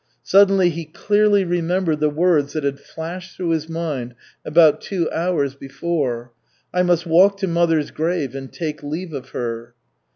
Suddenly 0.23 0.71
he 0.71 0.85
clearly 0.85 1.43
remembered 1.45 1.99
the 1.99 2.09
words 2.09 2.53
that 2.53 2.63
had 2.63 2.79
flashed 2.79 3.37
through 3.37 3.51
his 3.51 3.69
mind 3.69 4.15
about 4.43 4.81
two 4.81 5.07
hours 5.11 5.53
before, 5.53 6.33
"I 6.73 6.81
must 6.81 7.05
walk 7.05 7.37
to 7.37 7.47
mother's 7.47 7.91
grave 7.91 8.33
and 8.33 8.51
take 8.51 8.81
leave 8.81 9.13
of 9.13 9.29
her." 9.29 9.75